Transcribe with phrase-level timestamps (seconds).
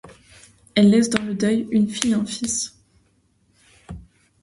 [0.73, 2.75] Elle laisse dans le deuil une fille et un fils.